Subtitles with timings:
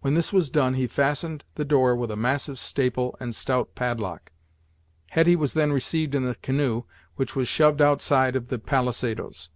[0.00, 4.32] When this was done, he fastened the door with a massive staple and stout padlock.
[5.10, 6.84] Hetty was then received in the canoe,
[7.16, 9.50] which was shoved outside of the palisadoes.